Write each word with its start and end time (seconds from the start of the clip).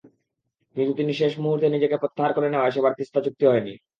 কিন্তু 0.75 0.93
তিনি 0.99 1.11
শেষ 1.13 1.33
মুহূর্তে 1.43 1.67
নিজেকে 1.69 1.95
প্রত্যাহার 1.97 2.31
করে 2.33 2.47
নেওয়ায় 2.49 2.73
সেবার 2.75 2.97
তিস্তা 2.99 3.19
চুক্তি 3.25 3.43
হয়নি। 3.47 3.73